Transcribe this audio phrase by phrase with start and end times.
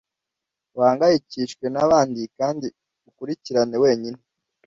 [0.77, 2.67] uhangayikishwe nabandi kandi
[3.09, 4.19] ukurikirane wenyine